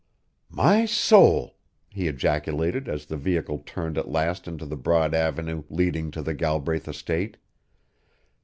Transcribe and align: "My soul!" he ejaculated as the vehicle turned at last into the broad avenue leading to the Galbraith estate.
"My 0.49 0.85
soul!" 0.85 1.57
he 1.87 2.07
ejaculated 2.07 2.89
as 2.89 3.05
the 3.05 3.17
vehicle 3.17 3.59
turned 3.59 3.99
at 3.99 4.09
last 4.09 4.47
into 4.47 4.65
the 4.65 4.75
broad 4.75 5.13
avenue 5.13 5.63
leading 5.69 6.09
to 6.09 6.23
the 6.23 6.33
Galbraith 6.33 6.87
estate. 6.87 7.37